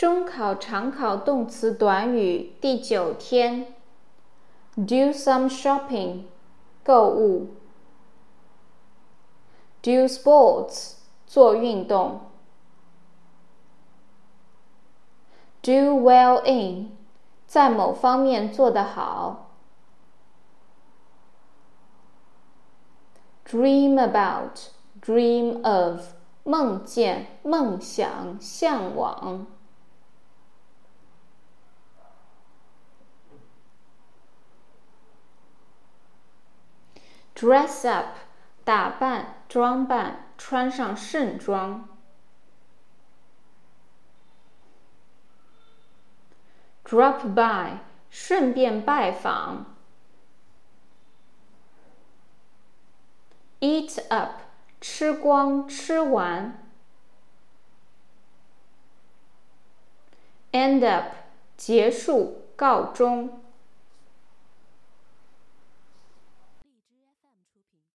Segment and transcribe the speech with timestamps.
[0.00, 3.74] 中考常考动词短语第九天
[4.74, 6.22] ，do some shopping，
[6.82, 7.48] 购物
[9.82, 10.94] ；do sports，
[11.26, 12.22] 做运动
[15.62, 16.96] ；do well in，
[17.46, 19.50] 在某方面做得好
[23.44, 26.14] ；dream about，dream of，
[26.44, 29.46] 梦见、梦想、向往。
[37.40, 38.18] Dress up，
[38.64, 41.88] 打扮、装扮、穿上盛装。
[46.84, 47.78] Drop by，
[48.10, 49.74] 顺便拜访。
[53.60, 54.42] Eat up，
[54.78, 56.70] 吃光、吃完。
[60.52, 61.14] End up，
[61.56, 63.42] 结束、告终。